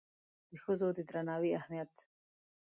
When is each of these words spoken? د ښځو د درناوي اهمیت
د 0.49 0.51
ښځو 0.63 0.87
د 0.97 0.99
درناوي 1.09 1.51
اهمیت 1.59 1.93